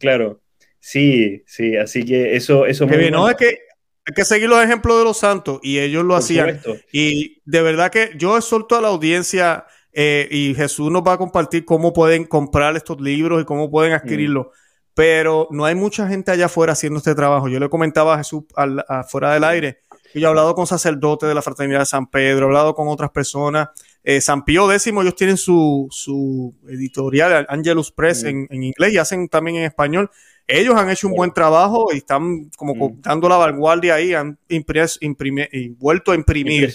[0.00, 0.40] Claro,
[0.80, 4.64] sí, sí, así que eso, eso muy bien, no, es que hay que seguir los
[4.64, 6.60] ejemplos de los santos y ellos lo hacían.
[6.90, 11.18] Y de verdad que yo exhorto a la audiencia eh, y Jesús nos va a
[11.18, 14.46] compartir cómo pueden comprar estos libros y cómo pueden adquirirlos.
[14.94, 17.48] Pero no hay mucha gente allá afuera haciendo este trabajo.
[17.48, 18.44] Yo le comentaba a Jesús
[18.88, 19.78] afuera del aire.
[20.14, 22.88] Y yo he hablado con sacerdotes de la Fraternidad de San Pedro, he hablado con
[22.88, 23.68] otras personas.
[24.04, 29.28] Eh, San Pío X, ellos tienen su, su editorial, Angelus Press, en, inglés y hacen
[29.28, 30.10] también en español.
[30.46, 34.98] Ellos han hecho un buen trabajo y están como dando la vanguardia ahí, han impreso,
[35.00, 36.74] y vuelto a imprimir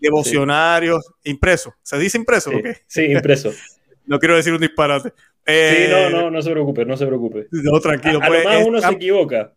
[0.00, 1.74] devocionarios, impreso.
[1.82, 2.50] ¿Se dice impreso?
[2.50, 3.52] Sí, sí impreso.
[4.06, 5.10] no quiero decir un disparate.
[5.10, 7.46] sí, no, eh, no, no se preocupe, no se preocupe.
[7.50, 8.20] No, tranquilo.
[8.22, 9.52] A, pues, lo más uno se equivoca.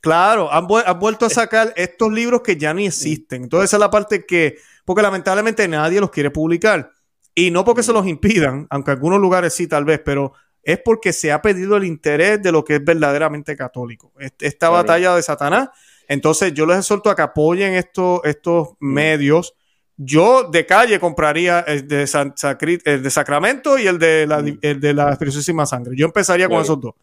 [0.00, 3.44] Claro, han, vuelto a sacar estos libros que ya ni existen.
[3.44, 6.90] Entonces esa es la parte que, porque lamentablemente nadie los quiere publicar.
[7.34, 10.32] Y no porque se los impidan, aunque en algunos lugares sí tal vez, pero
[10.62, 14.12] es porque se ha pedido el interés de lo que es verdaderamente católico.
[14.38, 15.70] Esta batalla de Satanás.
[16.08, 19.54] Entonces yo les exhorto a que apoyen estos, estos medios
[19.96, 24.58] yo de calle compraría el de, de Sacramento y el de la, mm.
[24.62, 25.94] el de la preciosísima sangre.
[25.96, 26.94] Yo empezaría con esos dos.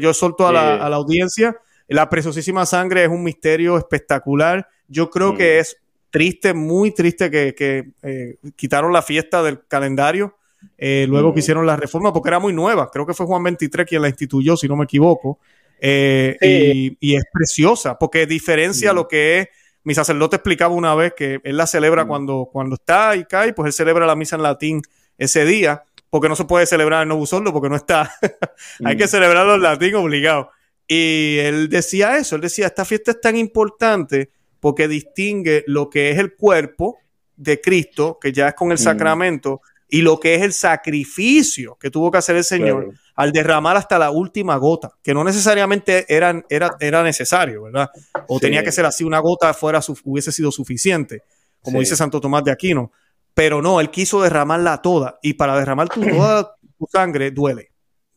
[0.00, 1.56] Yo solto a la, a la, audiencia.
[1.88, 4.66] La preciosísima sangre es un misterio espectacular.
[4.88, 5.60] Yo creo que mm.
[5.60, 5.76] es
[6.10, 10.36] triste, muy triste que, que eh, quitaron la fiesta del calendario.
[10.76, 11.34] Eh, luego mm.
[11.34, 12.90] que hicieron la reforma, porque era muy nueva.
[12.90, 15.38] Creo que fue Juan 23 quien la instituyó, si no me equivoco.
[15.80, 19.48] Eh, y, y, es preciosa, porque diferencia lo que es
[19.88, 22.08] mi sacerdote explicaba una vez que él la celebra mm.
[22.08, 24.82] cuando, cuando está y cae, pues él celebra la misa en latín
[25.16, 28.12] ese día, porque no se puede celebrar en Novus porque no está.
[28.84, 29.08] Hay que mm.
[29.08, 30.50] celebrarlo en latín obligado.
[30.86, 34.28] Y él decía eso, él decía, esta fiesta es tan importante
[34.60, 36.98] porque distingue lo que es el cuerpo
[37.34, 38.82] de Cristo, que ya es con el mm.
[38.82, 43.76] sacramento, y lo que es el sacrificio que tuvo que hacer el Señor al derramar
[43.76, 47.88] hasta la última gota, que no necesariamente era, era, era necesario, ¿verdad?
[48.28, 51.22] O tenía que ser así, una gota fuera hubiese sido suficiente,
[51.62, 52.92] como dice Santo Tomás de Aquino.
[53.34, 57.72] Pero no, él quiso derramarla toda, y para derramar tu, toda tu sangre duele,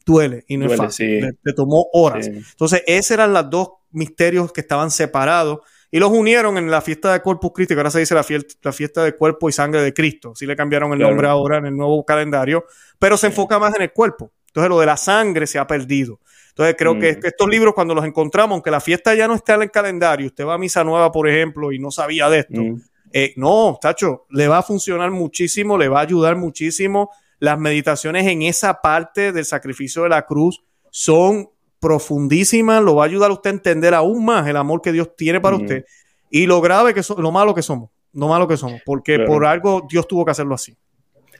[0.06, 2.28] duele, y no es fácil, te, tomó horas.
[2.28, 5.60] Entonces, esos eran los dos misterios que estaban separados
[5.92, 8.56] y los unieron en la fiesta de Corpus Christi, que ahora se dice la, fiesta,
[8.64, 10.34] la fiesta de cuerpo y sangre de Cristo.
[10.34, 12.66] Sí le cambiaron el nombre ahora en el nuevo calendario,
[12.98, 14.32] pero se enfoca más en el cuerpo.
[14.48, 16.22] Entonces lo de la sangre se ha perdido.
[16.50, 17.26] Entonces creo que, mm.
[17.26, 20.46] estos libros cuando los encontramos, aunque la fiesta ya no está en el calendario, usted
[20.46, 22.82] va a misa nueva, por ejemplo, y no sabía de esto, mm.
[23.12, 27.10] eh, no, tacho, le va a funcionar muchísimo, le va a ayudar muchísimo.
[27.40, 31.50] Las meditaciones en esa parte del sacrificio de la cruz son
[31.82, 35.16] profundísima, lo va a ayudar a usted a entender aún más el amor que Dios
[35.18, 35.84] tiene para usted
[36.30, 39.46] y lo grave que somos, lo malo que somos, lo malo que somos, porque por
[39.46, 40.78] algo Dios tuvo que hacerlo así.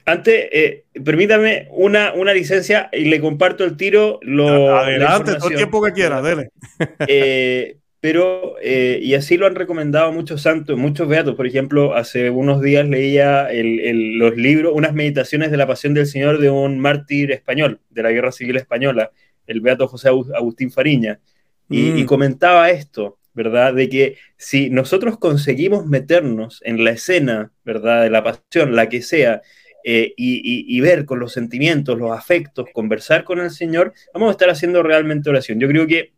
[0.04, 4.18] Antes, eh, permítame una, una licencia y le comparto el tiro.
[4.22, 6.50] Lo, Adelante, todo el tiempo que quiera, dele.
[7.06, 11.36] Eh, pero, eh, y así lo han recomendado muchos santos, muchos beatos.
[11.36, 16.40] Por ejemplo, hace unos días leía los libros, unas meditaciones de la pasión del Señor
[16.40, 19.12] de un mártir español, de la Guerra Civil Española,
[19.46, 21.20] el beato José Agustín Fariña,
[21.68, 22.06] y, mm.
[22.06, 23.74] comentaba esto, ¿verdad?
[23.74, 28.02] De que si nosotros conseguimos meternos en la escena, ¿verdad?
[28.02, 29.42] De la pasión, la que sea,
[29.84, 34.50] eh, y, ver con los sentimientos, los afectos, conversar con el Señor, vamos a estar
[34.50, 35.58] haciendo realmente oración.
[35.58, 36.12] Yo creo que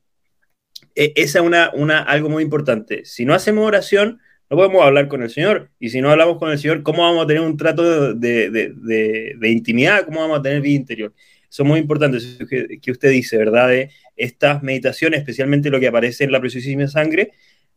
[0.95, 3.05] eh, esa es una, una, algo muy importante.
[3.05, 5.71] Si no hacemos oración, no podemos hablar con el Señor.
[5.79, 9.35] Y si no hablamos con el Señor, ¿cómo vamos a tener un trato de, de,
[9.39, 10.05] de intimidad?
[10.05, 11.15] ¿Cómo vamos a tener vida interior?
[11.55, 13.69] Son muy importantes que, que usted dice, ¿verdad?
[13.69, 17.31] De estas meditaciones, especialmente lo que aparece en la preciosísima sangre,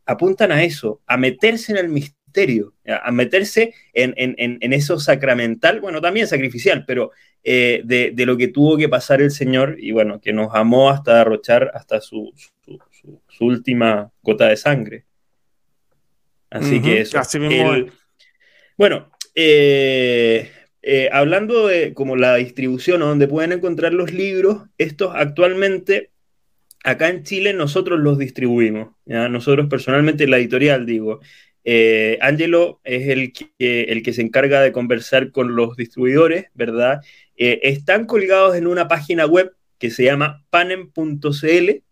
[0.04, 5.80] apuntan a eso, a meterse en el misterio, a meterse en, en, en eso sacramental,
[5.80, 7.12] bueno, también sacrificial, pero
[7.44, 10.90] eh, de, de, lo que tuvo que pasar el Señor y bueno, que nos amó
[10.90, 12.80] hasta derrochar hasta su, su,
[13.28, 15.04] su, última gota de sangre.
[16.50, 17.20] Así que eso.
[18.76, 20.50] bueno, eh,
[20.90, 26.12] eh, hablando de como la distribución o donde pueden encontrar los libros, estos actualmente
[26.82, 28.94] acá en Chile nosotros los distribuimos.
[29.04, 31.20] Nosotros personalmente, la editorial, digo.
[31.62, 37.02] Eh, Angelo es el que, el que se encarga de conversar con los distribuidores, ¿verdad?
[37.36, 41.82] Eh, están colgados en una página web que se llama panem.cl.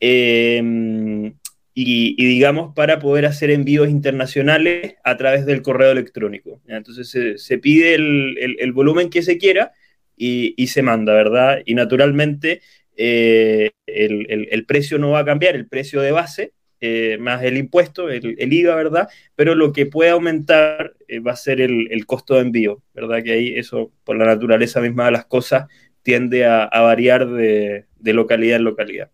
[0.00, 1.37] Em,
[1.80, 6.60] y, digamos para poder hacer envíos internacionales a través del correo electrónico.
[6.66, 9.70] Entonces se, pide el, volumen que se quiera
[10.16, 11.62] y, se manda, ¿verdad?
[11.64, 12.62] Y naturalmente
[12.96, 18.10] eh, el, precio no va a cambiar, el precio de base, eh, más el impuesto,
[18.10, 19.08] el, IVA, ¿verdad?
[19.36, 23.22] Pero lo que puede aumentar eh, va a ser el, costo de envío, ¿verdad?
[23.22, 25.66] Que ahí eso, por la naturaleza misma de las cosas,
[26.02, 29.10] tiende a, variar de, localidad en localidad.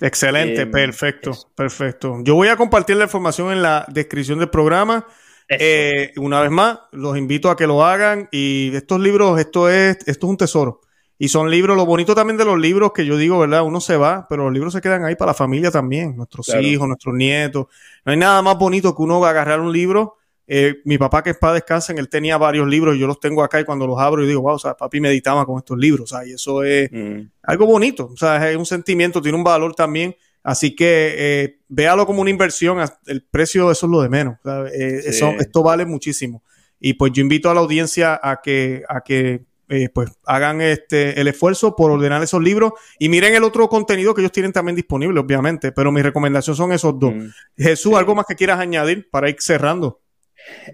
[0.00, 2.18] Excelente, em, perfecto, perfecto.
[2.22, 5.06] Yo voy a compartir la información en la descripción del programa.
[5.48, 9.96] Eh, una vez más, los invito a que lo hagan y estos libros, esto es,
[10.06, 10.80] esto es un tesoro.
[11.18, 13.62] Y son libros, lo bonito también de los libros que yo digo, ¿verdad?
[13.62, 16.86] Uno se va, pero los libros se quedan ahí para la familia también, nuestros hijos,
[16.86, 17.66] nuestros nietos.
[18.04, 20.18] No hay nada más bonito que uno agarrar un libro.
[20.48, 23.42] Eh, mi papá que es para descansen, él tenía varios libros y yo los tengo
[23.42, 26.12] acá y cuando los abro yo digo, wow, o sea, papi meditaba con estos libros,
[26.12, 27.20] o sea, y eso es mm.
[27.42, 30.14] algo bonito, o sea, es un sentimiento, tiene un valor también.
[30.46, 34.36] Así que eh, véalo como una inversión, el precio de eso es lo de menos.
[34.72, 36.44] Eh, eso, esto vale muchísimo.
[36.78, 41.20] Y pues yo invito a la audiencia a que, a que eh, pues hagan este
[41.20, 44.76] el esfuerzo por ordenar esos libros y miren el otro contenido que ellos tienen también
[44.76, 47.12] disponible, obviamente, pero mi recomendación son esos dos.
[47.12, 47.28] Mm.
[47.56, 50.00] Jesús, ¿algo más que quieras añadir para ir cerrando?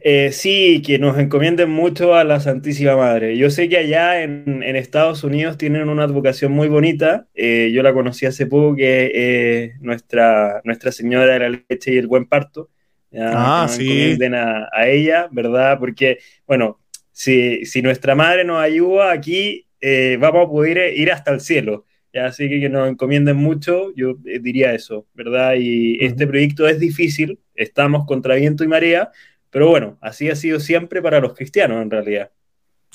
[0.02, 3.36] Eh, sí, que nos encomienden mucho a la Santísima Madre.
[3.36, 7.26] Yo sé que allá en, Estados Unidos tienen una advocación muy bonita.
[7.34, 11.98] Eh, yo la conocí hace poco, que es nuestra, nuestra Señora de la Leche y
[11.98, 12.70] el Buen Parto.
[13.14, 13.82] Ah, sí.
[13.82, 15.78] Encomienden a, a, ella, ¿verdad?
[15.78, 16.80] Porque, bueno,
[17.12, 21.84] si, si nuestra madre nos ayuda aquí, eh, vamos a poder ir hasta el cielo.
[22.14, 25.54] Así que que nos encomienden mucho, yo diría eso, ¿verdad?
[25.58, 29.10] Y este proyecto es difícil, estamos contra viento y marea,
[29.52, 32.30] pero bueno, así ha sido siempre para los cristianos en realidad.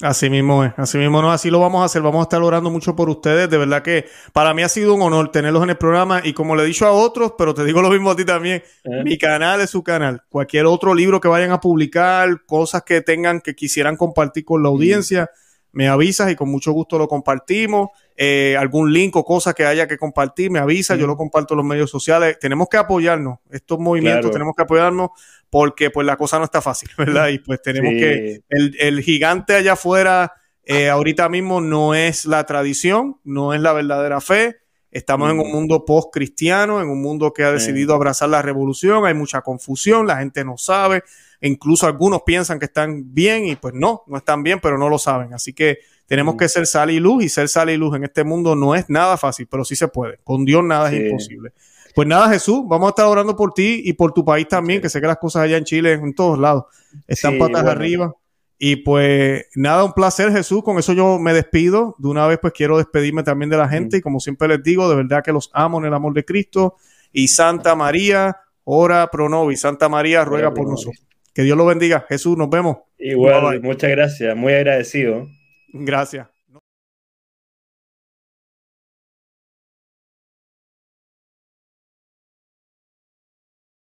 [0.01, 2.69] Así mismo es, así mismo no, así lo vamos a hacer, vamos a estar orando
[2.69, 5.77] mucho por ustedes, de verdad que para mí ha sido un honor tenerlos en el
[5.77, 6.21] programa.
[6.23, 8.61] Y como le he dicho a otros, pero te digo lo mismo a ti también,
[8.83, 9.03] eh.
[9.03, 13.41] mi canal es su canal, cualquier otro libro que vayan a publicar, cosas que tengan
[13.41, 15.31] que quisieran compartir con la audiencia,
[15.71, 19.87] me avisas y con mucho gusto lo compartimos, eh, algún link o cosa que haya
[19.87, 23.77] que compartir, me avisa, yo lo comparto en los medios sociales, tenemos que apoyarnos, estos
[23.79, 25.09] movimientos tenemos que apoyarnos
[25.49, 27.29] porque pues la cosa no está fácil, ¿verdad?
[27.29, 33.17] Y pues tenemos que, el, gigante allá afuera eh, ahorita mismo no es la tradición,
[33.23, 34.57] no es la verdadera fe.
[34.91, 39.13] Estamos en un mundo post-cristiano, en un mundo que ha decidido abrazar la revolución, hay
[39.13, 41.03] mucha confusión, la gente no sabe,
[41.41, 44.97] incluso algunos piensan que están bien y pues no, no están bien, pero no lo
[44.97, 45.33] saben.
[45.33, 46.37] Así que tenemos mm.
[46.37, 48.89] que ser sal y luz y ser sal y luz en este mundo no es
[48.89, 50.19] nada fácil, pero sí se puede.
[50.23, 51.51] Con Dios nada es imposible.
[51.93, 54.89] Pues nada, Jesús, vamos a estar orando por ti y por tu país también, que
[54.89, 56.65] sé que las cosas allá en Chile, en todos lados,
[57.07, 58.13] están patas arriba.
[58.59, 61.95] Y pues nada, un placer Jesús, con eso yo me despido.
[61.99, 64.89] De una vez pues quiero despedirme también de la gente y como siempre les digo,
[64.89, 66.75] de verdad que los amo en el amor de Cristo.
[67.11, 69.61] Y Santa María, ora pro nobis.
[69.61, 71.05] Santa María, ruega por nosotros.
[71.37, 72.03] Que Dios lo bendiga.
[72.09, 72.77] Jesús, nos vemos.
[72.97, 75.27] Igual, muchas gracias, muy agradecido.
[75.71, 76.27] Gracias.